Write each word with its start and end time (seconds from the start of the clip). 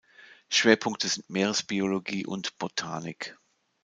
Schwerpunkte 0.49 1.07
sind 1.07 1.29
Meeresbiologie 1.29 2.25
und 2.25 2.57
Botanik. 2.57 3.37